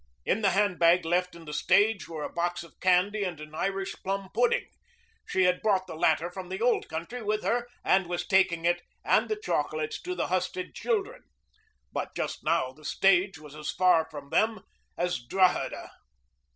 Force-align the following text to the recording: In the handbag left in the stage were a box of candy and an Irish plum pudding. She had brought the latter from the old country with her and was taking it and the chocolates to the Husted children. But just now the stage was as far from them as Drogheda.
In 0.25 0.41
the 0.41 0.49
handbag 0.49 1.05
left 1.05 1.35
in 1.35 1.45
the 1.45 1.53
stage 1.53 2.07
were 2.09 2.23
a 2.23 2.33
box 2.33 2.63
of 2.63 2.79
candy 2.79 3.23
and 3.23 3.39
an 3.39 3.53
Irish 3.53 3.93
plum 4.01 4.29
pudding. 4.33 4.65
She 5.27 5.43
had 5.43 5.61
brought 5.61 5.85
the 5.85 5.93
latter 5.93 6.31
from 6.31 6.49
the 6.49 6.59
old 6.59 6.89
country 6.89 7.21
with 7.21 7.43
her 7.43 7.67
and 7.85 8.07
was 8.07 8.25
taking 8.25 8.65
it 8.65 8.81
and 9.05 9.29
the 9.29 9.39
chocolates 9.39 10.01
to 10.01 10.15
the 10.15 10.25
Husted 10.25 10.73
children. 10.73 11.25
But 11.93 12.15
just 12.15 12.43
now 12.43 12.71
the 12.71 12.83
stage 12.83 13.37
was 13.37 13.53
as 13.53 13.69
far 13.69 14.07
from 14.09 14.31
them 14.31 14.61
as 14.97 15.21
Drogheda. 15.23 15.91